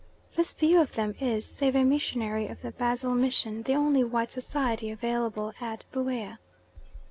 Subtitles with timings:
[0.35, 4.31] This view of them is, save a missionary of the Basel mission, the only white
[4.31, 6.39] society available at Buea.